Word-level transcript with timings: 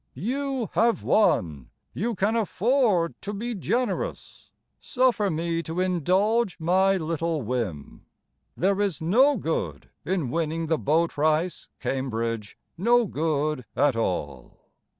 You 0.15 0.69
have 0.73 1.03
won; 1.03 1.69
You 1.93 2.15
can 2.15 2.35
afford 2.35 3.13
to 3.21 3.35
be 3.35 3.53
generous; 3.53 4.49
Suffer 4.79 5.29
me 5.29 5.61
to 5.61 5.79
indulge 5.79 6.59
my 6.59 6.97
little 6.97 7.43
whim: 7.43 8.07
There 8.57 8.81
is 8.81 8.99
no 8.99 9.37
good 9.37 9.91
In 10.03 10.31
winning 10.31 10.65
the 10.65 10.79
bowt 10.79 11.19
rice, 11.19 11.67
Cambridge 11.79 12.57
No 12.79 13.05
good 13.05 13.63
at 13.75 13.95
all. 13.95 14.71